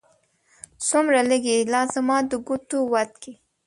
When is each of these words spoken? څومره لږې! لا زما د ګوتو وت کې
څومره 0.87 1.19
لږې! 1.29 1.57
لا 1.73 1.81
زما 1.93 2.17
د 2.29 2.31
ګوتو 2.47 2.79
وت 2.93 3.11
کې 3.21 3.33